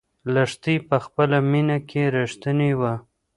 لښتې 0.33 0.75
په 0.87 0.97
خپله 1.05 1.37
مینه 1.51 1.77
کې 1.89 2.03
رښتینې 2.15 2.71
وه. 2.79 2.93